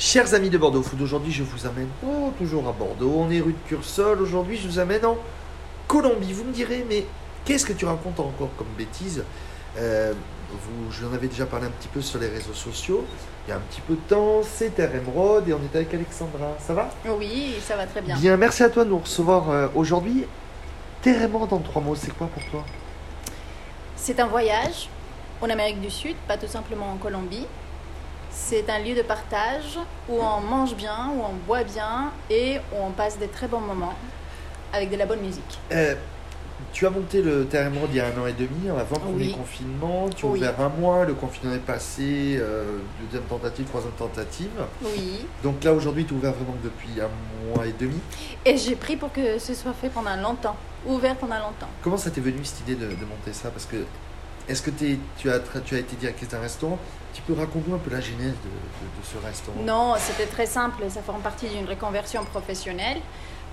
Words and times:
Chers 0.00 0.32
amis 0.32 0.48
de 0.48 0.56
Bordeaux 0.56 0.82
Food, 0.82 1.02
aujourd'hui 1.02 1.30
je 1.30 1.42
vous 1.42 1.66
amène 1.66 1.88
oh, 2.02 2.32
toujours 2.38 2.66
à 2.66 2.72
Bordeaux. 2.72 3.16
On 3.18 3.30
est 3.30 3.40
rue 3.40 3.52
de 3.52 3.68
Cursol. 3.68 4.22
Aujourd'hui 4.22 4.56
je 4.56 4.66
vous 4.66 4.78
amène 4.78 5.04
en 5.04 5.18
Colombie. 5.86 6.32
Vous 6.32 6.44
me 6.44 6.54
direz, 6.54 6.86
mais 6.88 7.04
qu'est-ce 7.44 7.66
que 7.66 7.74
tu 7.74 7.84
racontes 7.84 8.18
encore 8.18 8.48
comme 8.56 8.68
bêtise? 8.78 9.22
Euh, 9.76 10.14
vous, 10.50 10.90
Je 10.90 11.04
en 11.04 11.12
avais 11.12 11.26
déjà 11.28 11.44
parlé 11.44 11.66
un 11.66 11.70
petit 11.70 11.88
peu 11.88 12.00
sur 12.00 12.18
les 12.18 12.28
réseaux 12.28 12.54
sociaux. 12.54 13.04
Il 13.46 13.50
y 13.50 13.52
a 13.52 13.56
un 13.56 13.60
petit 13.60 13.82
peu 13.82 13.92
de 13.92 14.00
temps, 14.08 14.40
c'était 14.42 14.84
Emerald 14.84 15.46
et 15.46 15.52
on 15.52 15.58
est 15.58 15.76
avec 15.76 15.92
Alexandra. 15.92 16.56
Ça 16.66 16.72
va? 16.72 16.88
Oui, 17.18 17.56
ça 17.60 17.76
va 17.76 17.84
très 17.84 18.00
bien. 18.00 18.16
Bien, 18.16 18.38
merci 18.38 18.62
à 18.62 18.70
toi 18.70 18.86
de 18.86 18.88
nous 18.88 19.00
recevoir 19.00 19.50
euh, 19.50 19.68
aujourd'hui. 19.74 20.24
Terre 21.02 21.20
Emerald 21.20 21.52
en 21.52 21.58
trois 21.58 21.82
mots, 21.82 21.94
c'est 21.94 22.16
quoi 22.16 22.26
pour 22.28 22.42
toi? 22.50 22.64
C'est 23.96 24.18
un 24.18 24.28
voyage 24.28 24.88
en 25.42 25.50
Amérique 25.50 25.82
du 25.82 25.90
Sud, 25.90 26.16
pas 26.26 26.38
tout 26.38 26.48
simplement 26.48 26.90
en 26.90 26.96
Colombie. 26.96 27.46
C'est 28.30 28.68
un 28.70 28.78
lieu 28.78 28.94
de 28.94 29.02
partage 29.02 29.78
où 30.08 30.18
on 30.20 30.40
mange 30.40 30.74
bien, 30.74 31.10
où 31.14 31.20
on 31.22 31.34
boit 31.46 31.64
bien 31.64 32.10
et 32.30 32.58
où 32.72 32.76
on 32.82 32.90
passe 32.90 33.18
des 33.18 33.28
très 33.28 33.46
bons 33.48 33.60
moments 33.60 33.94
avec 34.72 34.90
de 34.90 34.96
la 34.96 35.06
bonne 35.06 35.20
musique. 35.20 35.58
Euh, 35.72 35.94
tu 36.72 36.86
as 36.86 36.90
monté 36.90 37.22
le 37.22 37.46
Terre 37.46 37.66
Emerald 37.66 37.90
il 37.92 37.96
y 37.96 38.00
a 38.00 38.06
un 38.06 38.20
an 38.22 38.26
et 38.26 38.32
demi, 38.32 38.68
avant 38.68 38.96
le 38.96 39.00
premier 39.00 39.24
Oui. 39.26 39.32
confinement. 39.36 40.08
Tu 40.10 40.24
as 40.24 40.28
Oui. 40.28 40.38
ouvert 40.38 40.60
un 40.60 40.68
mois, 40.68 41.04
le 41.04 41.14
confinement 41.14 41.54
est 41.54 41.58
passé, 41.58 42.36
euh, 42.38 42.78
deuxième 43.04 43.24
tentative, 43.28 43.66
troisième 43.66 43.92
tentative. 43.94 44.50
Oui. 44.82 45.26
Donc 45.42 45.64
là 45.64 45.72
aujourd'hui 45.72 46.04
tu 46.04 46.14
as 46.14 46.16
ouvert 46.16 46.32
vraiment 46.32 46.56
depuis 46.62 47.00
un 47.00 47.08
mois 47.54 47.66
et 47.66 47.72
demi. 47.72 47.98
Et 48.44 48.56
j'ai 48.56 48.76
pris 48.76 48.96
pour 48.96 49.12
que 49.12 49.38
ce 49.38 49.54
soit 49.54 49.72
fait 49.72 49.88
pendant 49.88 50.14
longtemps, 50.16 50.56
ouvert 50.86 51.16
pendant 51.16 51.38
longtemps. 51.38 51.68
Comment 51.82 51.96
ça 51.96 52.10
t'est 52.10 52.20
venu 52.20 52.44
cette 52.44 52.60
idée 52.60 52.76
de, 52.76 52.86
de 52.86 53.04
monter 53.04 53.32
ça? 53.32 53.50
Parce 53.50 53.66
que 53.66 53.76
est-ce 54.48 54.62
que 54.62 54.70
tu, 54.70 55.30
as, 55.30 55.40
tu 55.64 55.74
as 55.74 55.78
été 55.78 55.96
directrice 55.96 56.28
d'un 56.28 56.40
restaurant? 56.40 56.78
Tu 57.14 57.22
peux 57.22 57.34
raconter 57.34 57.72
un 57.72 57.78
peu 57.78 57.90
la 57.90 58.00
genèse 58.00 58.32
de, 58.32 59.04
ce 59.04 59.24
restaurant? 59.24 59.60
Non, 59.62 59.94
c'était 59.98 60.26
très 60.26 60.46
simple, 60.46 60.84
ça 60.88 61.02
forme 61.02 61.22
partie 61.22 61.48
d'une 61.48 61.66
reconversion 61.66 62.24
professionnelle. 62.24 62.98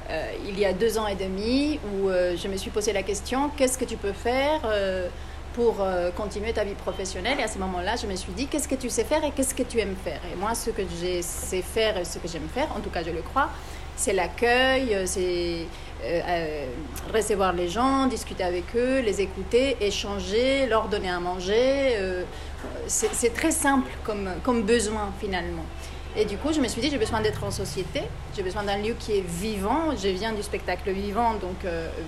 Euh, 0.09 0.31
il 0.47 0.57
y 0.57 0.65
a 0.65 0.73
deux 0.73 0.97
ans 0.97 1.07
et 1.07 1.15
demi, 1.15 1.79
où 1.91 2.07
euh, 2.07 2.35
je 2.37 2.47
me 2.47 2.55
suis 2.55 2.69
posé 2.69 2.93
la 2.93 3.03
question, 3.03 3.49
qu'est-ce 3.57 3.77
que 3.77 3.85
tu 3.85 3.97
peux 3.97 4.13
faire 4.13 4.61
euh, 4.65 5.07
pour 5.53 5.83
continuer 6.15 6.53
ta 6.53 6.63
vie 6.63 6.75
professionnelle? 6.75 7.39
Et 7.39 7.43
à 7.43 7.47
ce 7.47 7.57
moment-là, 7.57 7.95
je 7.95 8.05
me 8.05 8.15
suis 8.15 8.31
dit, 8.33 8.45
qu'est-ce 8.45 8.67
que 8.67 8.75
tu 8.75 8.89
sais 8.91 9.03
faire 9.03 9.23
et 9.23 9.31
qu'est-ce 9.31 9.55
que 9.55 9.63
tu 9.63 9.79
aimes 9.79 9.95
faire? 10.03 10.21
Et 10.31 10.35
moi, 10.35 10.53
ce 10.53 10.69
que 10.69 10.83
je 10.83 11.19
sais 11.21 11.63
faire 11.63 11.97
et 11.97 12.05
ce 12.05 12.19
que 12.19 12.27
j'aime 12.27 12.47
faire, 12.53 12.67
en 12.75 12.79
tout 12.79 12.91
cas 12.91 13.01
je 13.03 13.09
le 13.09 13.23
crois, 13.23 13.49
c'est 13.97 14.13
l'accueil, 14.13 14.93
euh, 14.93 15.03
c'est 15.05 15.65
euh, 16.03 16.21
euh, 16.27 16.65
recevoir 17.13 17.51
les 17.51 17.67
gens, 17.67 18.05
discuter 18.05 18.43
avec 18.43 18.75
eux, 18.75 18.99
les 18.99 19.19
écouter, 19.21 19.75
échanger, 19.81 20.67
leur 20.67 20.87
donner 20.87 21.09
à 21.09 21.19
manger. 21.19 21.97
c'est 22.87 23.33
très 23.33 23.51
simple 23.51 23.89
comme, 24.03 24.61
besoin 24.61 25.11
finalement. 25.19 25.65
Et 26.15 26.25
du 26.25 26.37
coup, 26.37 26.53
je 26.53 26.59
me 26.59 26.67
suis 26.67 26.81
dit, 26.81 26.89
j'ai 26.89 26.97
besoin 26.97 27.21
d'être 27.21 27.43
en 27.43 27.51
société, 27.51 28.01
j'ai 28.35 28.41
besoin 28.41 28.63
d'un 28.63 28.77
lieu 28.77 28.95
qui 28.97 29.17
est 29.17 29.25
vivant. 29.27 29.95
Je 29.95 30.07
viens 30.07 30.31
du 30.31 30.41
spectacle 30.41 30.91
vivant, 30.91 31.33
donc 31.33 31.65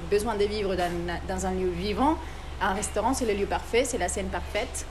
besoin 0.09 0.35
de 0.35 0.45
vivre 0.45 0.75
dans 1.27 1.45
un 1.45 1.51
lieu 1.51 1.69
vivant. 1.69 2.17
Un 2.61 2.73
restaurant, 2.73 3.13
c'est 3.13 3.25
le 3.25 3.33
lieu 3.33 3.45
parfait, 3.45 3.83
c'est 3.85 3.97
la 3.97 4.07
scène 4.07 4.29
parfaite. 4.29 4.85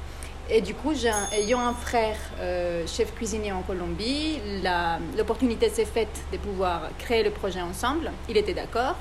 Et 0.51 0.63
du 0.63 0.75
coup, 0.75 0.93
ayant 1.33 1.61
un 1.61 1.75
frère 1.75 2.17
euh, 2.41 2.87
chef 2.87 3.15
cuisinier 3.15 3.53
en 3.53 3.61
Colombie, 3.61 4.39
l'opportunité 5.17 5.69
s'est 5.69 5.85
faite 5.85 6.23
de 6.33 6.39
pouvoir 6.39 6.89
créer 6.99 7.23
le 7.23 7.31
projet 7.31 7.61
ensemble. 7.61 8.11
Il 8.31 8.37
était 8.39 8.55
d'accord. 8.55 8.97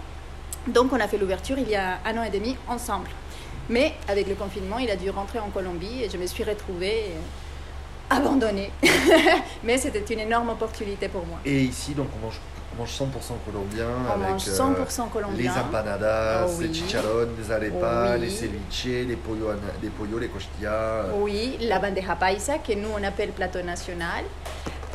Donc, 0.68 0.92
on 0.92 1.00
a 1.00 1.08
fait 1.08 1.18
l'ouverture 1.18 1.58
il 1.58 1.70
y 1.70 1.76
a 1.76 2.00
un 2.06 2.18
an 2.18 2.24
et 2.24 2.30
demi 2.30 2.58
ensemble. 2.68 3.08
Mais 3.70 3.94
avec 4.10 4.28
le 4.28 4.36
confinement, 4.36 4.78
il 4.78 4.90
a 4.90 4.98
dû 4.98 5.10
rentrer 5.10 5.40
en 5.40 5.50
Colombie 5.50 6.04
et 6.04 6.10
je 6.10 6.18
me 6.18 6.26
suis 6.26 6.44
retrouvée 6.44 7.12
abandonnée. 8.10 8.72
Mais 9.64 9.78
c'était 9.78 10.14
une 10.14 10.22
énorme 10.22 10.50
opportunité 10.50 11.08
pour 11.08 11.26
moi. 11.26 11.40
Et 11.46 11.62
ici 11.64 11.94
donc 11.94 12.08
on 12.22 12.26
mange, 12.26 12.40
on 12.76 12.80
mange 12.82 12.90
100% 12.90 13.02
colombien 13.46 13.86
On 14.08 14.12
avec 14.22 14.30
mange 14.30 14.48
euh, 14.48 15.06
100% 15.08 15.10
colombien. 15.10 15.52
les 15.54 15.60
empanadas, 15.60 16.46
Oh 16.48 16.52
oui. 16.60 16.68
les 16.68 16.74
chicharrones, 16.74 17.30
les 17.38 17.52
arepas, 17.52 18.14
Oui. 18.16 18.22
les 18.22 18.30
ceviches, 18.30 19.06
les 19.08 19.16
pollos, 19.16 19.52
les, 19.82 19.90
pollos, 19.90 20.20
les 20.20 20.28
costillas. 20.30 21.06
Oui, 21.20 21.58
la 21.62 21.80
bandeja 21.80 22.16
paisa, 22.16 22.58
que 22.60 22.74
nous 22.74 22.90
on 22.98 23.04
appelle 23.04 23.30
plateau 23.30 23.62
national. 23.62 24.24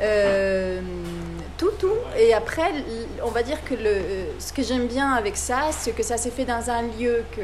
Euh, 0.01 0.81
tout, 1.59 1.71
tout. 1.79 1.95
Et 2.19 2.35
après, 2.35 2.73
on 3.23 3.31
va 3.31 3.43
dire 3.43 3.63
que 3.65 3.75
le, 3.75 4.01
ce 4.39 4.53
que 4.53 4.63
j'aime 4.63 4.87
bien 4.87 5.13
avec 5.13 5.37
ça, 5.37 5.67
c'est 5.71 5.93
que 5.93 6.03
ça 6.03 6.17
s'est 6.17 6.31
fait 6.31 6.45
dans 6.45 6.69
un 6.71 6.83
lieu 6.83 7.25
que, 7.37 7.43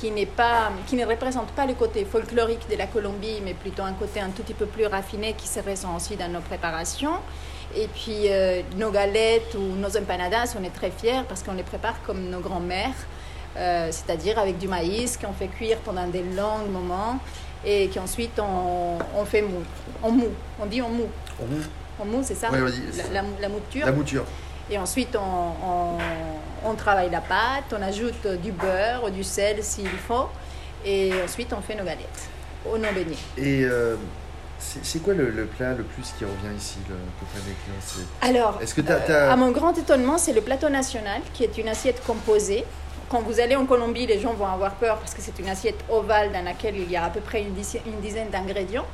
qui, 0.00 0.10
n'est 0.10 0.26
pas, 0.26 0.70
qui 0.86 0.96
ne 0.96 1.06
représente 1.06 1.48
pas 1.52 1.66
le 1.66 1.74
côté 1.74 2.04
folklorique 2.04 2.68
de 2.70 2.76
la 2.76 2.86
Colombie, 2.86 3.40
mais 3.44 3.54
plutôt 3.54 3.82
un 3.82 3.92
côté 3.94 4.20
un 4.20 4.30
tout 4.30 4.42
petit 4.42 4.54
peu 4.54 4.66
plus 4.66 4.86
raffiné 4.86 5.32
qui 5.34 5.48
se 5.48 5.60
ressent 5.60 5.94
aussi 5.96 6.16
dans 6.16 6.28
nos 6.28 6.40
préparations. 6.40 7.16
Et 7.74 7.88
puis 7.88 8.28
euh, 8.30 8.62
nos 8.76 8.90
galettes 8.90 9.54
ou 9.54 9.60
nos 9.76 9.96
empanadas, 9.96 10.54
on 10.60 10.62
est 10.64 10.70
très 10.74 10.90
fiers 10.90 11.22
parce 11.28 11.42
qu'on 11.42 11.54
les 11.54 11.62
prépare 11.62 11.94
comme 12.06 12.28
nos 12.30 12.40
grands-mères, 12.40 12.94
euh, 13.56 13.88
c'est-à-dire 13.90 14.38
avec 14.38 14.58
du 14.58 14.68
maïs 14.68 15.16
qu'on 15.16 15.32
fait 15.32 15.48
cuire 15.48 15.78
pendant 15.78 16.06
des 16.06 16.22
longs 16.22 16.66
moments 16.70 17.18
et 17.64 17.88
qu'ensuite 17.88 18.38
on, 18.38 18.98
on 19.16 19.24
fait 19.24 19.42
mou. 19.42 19.62
En 20.02 20.10
mou, 20.10 20.28
on 20.60 20.66
dit 20.66 20.80
en 20.82 20.88
mou. 20.90 21.06
On 21.40 21.46
mou- 21.46 21.62
En 21.98 22.04
mou, 22.04 22.20
c'est 22.22 22.34
ça 22.34 22.48
la 23.40 23.48
mouture. 23.48 23.86
La 23.86 23.92
mouture. 23.92 24.24
Et 24.70 24.78
ensuite, 24.78 25.14
on, 25.16 25.20
on- 25.20 25.98
on 26.70 26.74
travaille 26.74 27.10
la 27.10 27.20
pâte, 27.20 27.72
on 27.78 27.82
ajoute 27.82 28.26
du 28.42 28.50
beurre, 28.50 29.10
du 29.10 29.22
sel 29.22 29.62
s'il 29.62 29.88
faut. 29.88 30.26
Et 30.84 31.12
ensuite, 31.24 31.52
on 31.52 31.60
fait 31.60 31.74
nos 31.76 31.84
galettes 31.84 32.28
ou 32.64 32.76
nos 32.76 32.92
beignets. 32.92 33.16
Et 33.36 33.64
euh, 33.64 33.94
c'est 34.58 35.00
quoi 35.02 35.14
le, 35.14 35.30
le 35.30 35.44
plat 35.46 35.74
le 35.74 35.84
plus 35.84 36.12
qui 36.18 36.24
revient 36.24 36.56
ici 36.56 36.78
le, 36.88 36.94
que 36.94 38.26
Alors, 38.26 38.58
Est-ce 38.60 38.74
euh, 39.10 39.30
à 39.30 39.36
mon 39.36 39.52
grand 39.52 39.76
étonnement, 39.78 40.18
c'est 40.18 40.32
le 40.32 40.40
plateau 40.40 40.68
national, 40.68 41.20
qui 41.34 41.44
est 41.44 41.56
une 41.58 41.68
assiette 41.68 42.02
composée. 42.04 42.64
Quand 43.08 43.20
vous 43.22 43.38
allez 43.38 43.54
en 43.54 43.66
Colombie, 43.66 44.06
les 44.06 44.18
gens 44.18 44.32
vont 44.34 44.46
avoir 44.48 44.72
peur 44.74 44.96
parce 44.98 45.14
que 45.14 45.22
c'est 45.22 45.38
une 45.38 45.48
assiette 45.48 45.78
ovale 45.88 46.32
dans 46.32 46.44
laquelle 46.44 46.76
il 46.76 46.90
y 46.90 46.96
a 46.96 47.04
à 47.04 47.10
peu 47.10 47.20
près 47.20 47.42
une, 47.42 47.52
dizaine- 47.54 47.82
une 47.86 48.00
dizaine 48.00 48.30
d'ingrédients. 48.30 48.86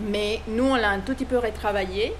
Mais 0.00 0.40
nous, 0.48 0.64
on 0.64 0.74
l'a 0.76 0.88
un 0.90 1.00
tout 1.00 1.12
petit 1.14 1.26
peu 1.26 1.38
retravaillé. 1.38 2.14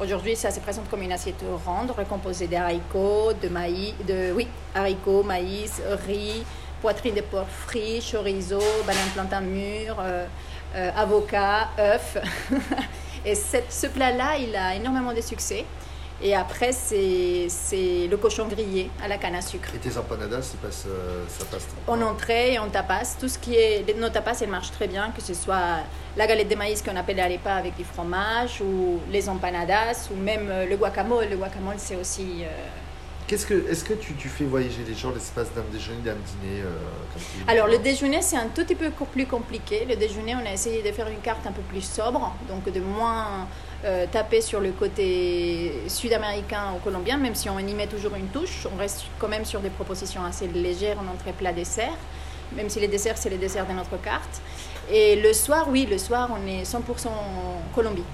Aujourd'hui, 0.00 0.36
ça 0.36 0.52
se 0.52 0.60
présente 0.60 0.88
comme 0.88 1.02
une 1.02 1.10
assiette 1.10 1.42
ronde, 1.66 1.90
recomposée 1.90 2.46
d'haricots, 2.46 3.32
de 3.32 3.48
maïs, 3.48 3.94
de, 4.06 4.32
oui, 4.32 4.46
haricots, 4.72 5.24
maïs, 5.24 5.82
riz, 6.06 6.44
poitrine 6.80 7.16
de 7.16 7.20
porc 7.20 7.48
frit, 7.48 8.00
chorizo, 8.00 8.60
banane 8.86 9.08
plantain 9.12 9.40
mûr, 9.40 9.96
euh, 9.98 10.24
euh, 10.76 10.90
avocat, 10.96 11.70
œuf. 11.80 12.16
Et 13.24 13.34
ce 13.34 13.88
plat-là, 13.88 14.38
il 14.38 14.54
a 14.54 14.76
énormément 14.76 15.12
de 15.12 15.20
succès. 15.20 15.64
Et 16.20 16.34
après, 16.34 16.72
c'est 16.72 17.46
le 18.10 18.16
cochon 18.16 18.48
grillé 18.48 18.90
à 19.02 19.06
la 19.06 19.18
canne 19.18 19.36
à 19.36 19.40
sucre. 19.40 19.68
Et 19.74 19.78
tes 19.78 19.96
empanadas, 19.96 20.42
ça 20.42 20.56
passe, 20.60 20.84
euh, 20.88 21.24
ça 21.28 21.44
passe 21.44 21.66
En 21.86 22.00
entrée 22.02 22.54
et 22.54 22.58
en 22.58 22.68
tapas, 22.68 23.16
tout 23.20 23.28
ce 23.28 23.38
qui 23.38 23.54
est. 23.54 23.96
Nos 23.96 24.08
tapas, 24.08 24.38
elles 24.40 24.48
marchent 24.48 24.72
très 24.72 24.88
bien, 24.88 25.12
que 25.16 25.22
ce 25.22 25.32
soit 25.34 25.78
la 26.16 26.26
galette 26.26 26.48
de 26.48 26.56
maïs 26.56 26.82
qu'on 26.82 26.96
appelle 26.96 27.20
arepa 27.20 27.54
avec 27.54 27.76
du 27.76 27.84
fromage, 27.84 28.60
ou 28.60 29.00
les 29.12 29.28
empanadas, 29.28 30.08
ou 30.12 30.16
même 30.16 30.48
euh, 30.50 30.66
le 30.66 30.76
guacamole. 30.76 31.28
Le 31.30 31.36
guacamole, 31.36 31.76
c'est 31.78 31.96
aussi. 31.96 32.42
euh, 32.42 32.48
Est-ce 33.30 33.84
que 33.84 33.92
tu, 33.94 34.28
fais 34.28 34.44
voyager 34.44 34.84
les 34.86 34.94
gens 34.94 35.10
l'espace 35.10 35.48
d'un 35.54 35.64
déjeuner, 35.70 36.00
d'un 36.02 36.14
dîner 36.14 36.62
euh, 36.62 37.46
Alors, 37.46 37.66
le 37.66 37.76
déjeuner, 37.76 38.22
c'est 38.22 38.36
un 38.36 38.46
tout 38.46 38.64
petit 38.64 38.74
peu 38.74 38.90
plus 38.90 39.26
compliqué. 39.26 39.84
Le 39.86 39.96
déjeuner, 39.96 40.34
on 40.34 40.46
a 40.46 40.52
essayé 40.52 40.82
de 40.82 40.90
faire 40.92 41.08
une 41.08 41.20
carte 41.20 41.46
un 41.46 41.52
peu 41.52 41.60
plus 41.62 41.82
sobre, 41.82 42.34
donc 42.48 42.72
de 42.72 42.80
moins 42.80 43.46
euh, 43.84 44.06
taper 44.10 44.40
sur 44.40 44.60
le 44.60 44.70
côté 44.70 45.74
sud-américain 45.88 46.72
ou 46.74 46.78
colombien, 46.78 47.18
même 47.18 47.34
si 47.34 47.50
on 47.50 47.58
y 47.58 47.74
met 47.74 47.86
toujours 47.86 48.14
une 48.14 48.28
touche. 48.28 48.66
On 48.74 48.78
reste 48.78 49.04
quand 49.18 49.28
même 49.28 49.44
sur 49.44 49.60
des 49.60 49.70
propositions 49.70 50.24
assez 50.24 50.48
légères 50.48 50.96
en 50.98 51.12
entrée 51.12 51.32
plat 51.32 51.52
dessert, 51.52 51.98
même 52.56 52.70
si 52.70 52.80
les 52.80 52.88
desserts, 52.88 53.18
c'est 53.18 53.30
les 53.30 53.36
desserts 53.36 53.66
de 53.66 53.74
notre 53.74 54.00
carte. 54.00 54.40
Et 54.90 55.16
le 55.16 55.34
soir, 55.34 55.66
oui, 55.68 55.86
le 55.90 55.98
soir, 55.98 56.30
on 56.32 56.46
est 56.46 56.62
100% 56.62 57.08
Colombie 57.74 58.04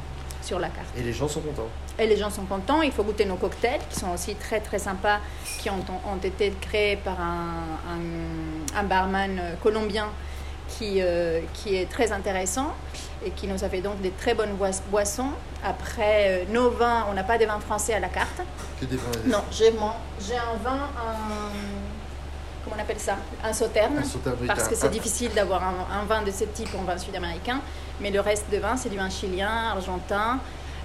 sur 0.44 0.59
la 0.59 0.69
carte. 0.69 0.87
Et 0.97 1.03
les 1.03 1.12
gens 1.12 1.28
sont 1.28 1.41
contents. 1.41 1.69
Et 1.99 2.06
les 2.06 2.16
gens 2.16 2.31
sont 2.31 2.44
contents. 2.44 2.82
Il 2.82 2.93
faut 2.93 3.02
goûter 3.05 3.25
nos 3.25 3.37
cocktails 3.37 3.81
qui 3.91 3.99
sont 3.99 4.11
aussi 4.12 4.35
très 4.35 4.61
très 4.61 4.79
sympas, 4.79 5.19
qui 5.61 5.70
ont, 5.70 5.85
ont 6.06 6.17
été 6.23 6.52
créés 6.61 6.96
par 6.96 7.20
un, 7.20 7.79
un- 7.88 8.79
un 8.79 8.82
barman 8.85 9.41
colombien 9.62 10.08
qui, 10.69 11.00
euh, 11.00 11.41
qui 11.55 11.76
est 11.76 11.87
très 11.91 12.11
intéressant 12.12 12.73
et 13.25 13.31
qui 13.31 13.46
nous 13.46 13.62
a 13.64 13.69
fait 13.69 13.81
donc 13.81 14.00
des 14.00 14.11
très 14.11 14.35
bonnes 14.35 14.55
bois- 14.55 14.70
boissons. 14.91 15.31
Après, 15.64 16.26
euh, 16.29 16.44
nos 16.52 16.70
vins, 16.70 17.06
on 17.11 17.14
n'a 17.14 17.25
pas 17.25 17.38
de 17.38 17.44
vin 17.46 17.58
français 17.61 17.94
à 17.94 18.00
la 18.00 18.08
carte. 18.08 18.41
Que 18.81 18.85
des 18.87 18.96
vins 18.96 19.11
Non, 19.26 19.43
j'ai 19.52 19.69
un 19.69 20.56
vin, 20.62 20.73
un, 20.99 21.52
appelle 22.84 23.00
ça 23.00 23.16
Un 23.42 23.52
sauterne. 23.52 23.98
Un 23.98 24.04
sauterne, 24.04 24.36
parce 24.46 24.69
que 24.69 24.75
c'est 24.75 24.88
difficile 24.90 25.31
d'avoir 25.34 25.62
un, 25.62 25.75
un 26.00 26.04
vin 26.04 26.22
de 26.22 26.31
ce 26.31 26.44
type 26.44 26.69
en 26.78 26.82
vin 26.84 26.98
sud-américain. 26.98 27.60
Mais 28.00 28.10
le 28.10 28.20
reste 28.20 28.46
de 28.50 28.58
vin, 28.58 28.76
c'est 28.76 28.88
du 28.88 28.96
vin 28.96 29.10
chilien, 29.10 29.70
argentin 29.76 30.38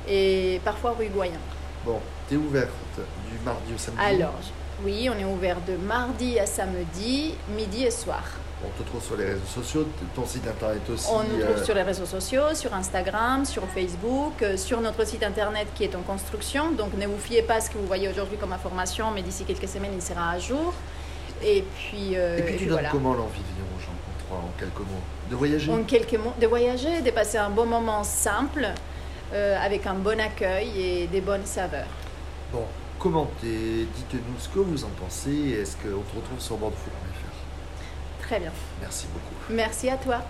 et 0.08 0.62
parfois 0.64 0.96
uruguayen. 1.00 1.40
Bon, 1.86 2.00
t'es 2.28 2.36
ouverte 2.36 2.70
du 3.30 3.38
mardi 3.46 3.74
au 3.74 3.78
samedi? 3.78 4.02
Alors, 4.02 4.34
Oui, 4.84 5.10
on 5.14 5.18
est 5.20 5.26
ouvert 5.26 5.58
de 5.68 5.76
mardi 5.76 6.40
à 6.40 6.46
samedi, 6.46 7.34
midi 7.56 7.86
et 7.86 7.92
soir. 7.92 8.24
On 8.64 8.70
te 8.78 8.88
trouve 8.88 9.02
sur 9.02 9.16
les 9.16 9.26
réseaux 9.26 9.46
sociaux, 9.46 9.88
ton 10.14 10.26
site 10.26 10.46
internet 10.46 10.82
aussi. 10.90 11.08
On 11.10 11.24
nous 11.24 11.40
trouve 11.40 11.58
euh, 11.62 11.64
sur 11.64 11.76
les 11.76 11.82
réseaux 11.84 12.06
sociaux, 12.06 12.54
sur 12.54 12.74
Instagram, 12.74 13.46
sur 13.46 13.64
Facebook, 13.74 14.34
euh, 14.42 14.58
sur 14.58 14.82
notre 14.82 15.06
site 15.06 15.24
internet 15.24 15.68
qui 15.76 15.86
est 15.86 15.96
en 15.96 16.02
construction. 16.02 16.72
Donc 16.72 16.94
ne 16.98 17.08
vous 17.08 17.18
fiez 17.18 17.42
pas 17.42 17.56
à 17.56 17.62
ce 17.62 17.70
que 17.70 17.78
vous 17.78 17.88
voyez 17.88 18.10
aujourd'hui 18.10 18.38
comme 18.38 18.52
information, 18.52 19.12
mais 19.12 19.22
d'ici 19.22 19.46
quelques 19.46 19.68
semaines, 19.70 19.94
il 19.96 20.02
sera 20.02 20.32
à 20.32 20.40
jour. 20.40 20.74
Et 21.44 21.64
puis, 21.76 22.16
euh, 22.16 22.38
Et 22.38 22.42
puis 22.42 22.54
et 22.56 22.58
tu 22.58 22.66
donnes 22.66 22.74
voilà. 22.74 22.90
comment 22.90 23.14
l'envie 23.14 23.40
de 23.40 23.46
venir 23.48 23.66
aux 23.76 23.80
gens 23.80 24.36
en 24.36 24.46
en 24.46 24.52
quelques 24.60 24.80
mots 24.80 25.02
De 25.30 25.36
voyager 25.36 25.72
En 25.72 25.84
quelques 25.84 26.14
mots, 26.16 26.34
de 26.40 26.48
voyager, 26.48 27.02
de 27.02 27.12
passer 27.12 27.38
un 27.38 27.50
bon 27.50 27.66
moment 27.66 28.04
simple, 28.04 28.68
euh, 29.34 29.58
avec 29.64 29.86
un 29.88 29.94
bon 29.96 30.20
accueil 30.20 30.70
et 30.80 31.08
des 31.08 31.22
bonnes 31.22 31.46
saveurs. 31.46 31.88
Bon, 32.52 32.66
commentez, 33.00 33.88
dites-nous 33.96 34.40
ce 34.40 34.50
que 34.50 34.60
vous 34.60 34.84
en 34.84 34.90
pensez. 35.00 35.58
Est-ce 35.62 35.76
qu'on 35.78 36.02
te 36.02 36.16
retrouve 36.16 36.40
sur 36.40 36.58
bordfoot.fr 36.58 38.26
Très 38.28 38.40
bien. 38.40 38.52
Merci 38.82 39.08
beaucoup. 39.14 39.36
Merci 39.54 39.90
à 39.90 39.98
toi. 39.98 40.22